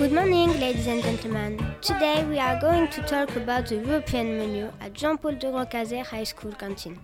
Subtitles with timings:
[0.00, 1.58] Good morning, ladies and gentlemen.
[1.82, 6.24] Today we are going to talk about the European menu at Jean-Paul de Grandcazet High
[6.24, 6.98] School canteen.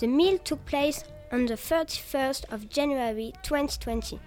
[0.00, 4.18] The meal took place on the 31st of January 2020.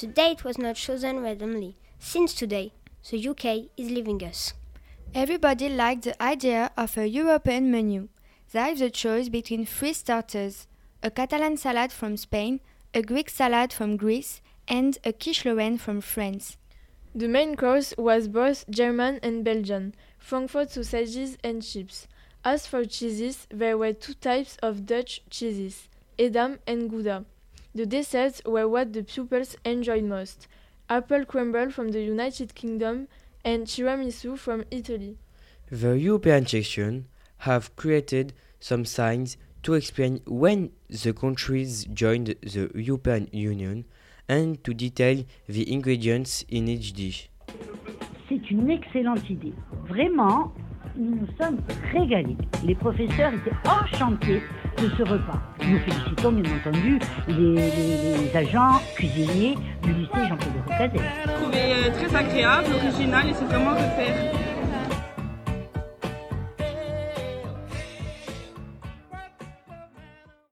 [0.00, 1.74] The date was not chosen randomly.
[1.98, 2.72] Since today,
[3.10, 4.54] the UK is leaving us.
[5.12, 8.06] Everybody liked the idea of a European menu.
[8.52, 10.68] There is the choice between three starters
[11.02, 12.60] a Catalan salad from Spain,
[12.94, 16.56] a Greek salad from Greece, and a quiche Lorraine from France.
[17.16, 22.08] The main course was both German and Belgian, Frankfurt sausages and chips.
[22.44, 27.24] As for cheeses, there were two types of Dutch cheeses, Edam and Gouda.
[27.72, 30.48] The desserts were what the pupils enjoyed most
[30.88, 33.08] apple crumble from the United Kingdom
[33.44, 35.16] and tiramisu from Italy.
[35.70, 37.06] The European section
[37.38, 43.84] have created some signs to explain when the countries joined the European Union
[44.28, 47.28] and to detail the ingredients in each dish.
[48.28, 49.52] C'est une excellente idée.
[49.88, 50.52] Vraiment,
[50.96, 51.58] nous nous sommes
[51.92, 52.36] régalés.
[52.64, 54.40] Les professeurs étaient enchantés
[54.78, 55.40] de ce repas.
[55.68, 61.34] Nous félicitons bien entendu les, les- les agents cuisiniers du lycée Jean-Paul de Rocazet.
[61.36, 64.32] trouvé euh, très agréable, original et c'est vraiment refaire.